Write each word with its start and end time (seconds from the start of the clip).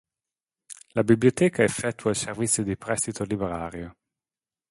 La 0.95 1.03
biblioteca 1.03 1.61
effettua 1.61 2.09
il 2.09 2.15
servizio 2.15 2.63
di 2.63 2.75
prestito 2.75 3.23
librario. 3.23 3.97